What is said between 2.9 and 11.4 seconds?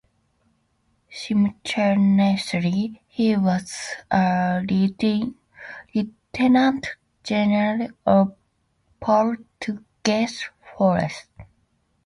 he was a Lieutenant General of Portuguese forces.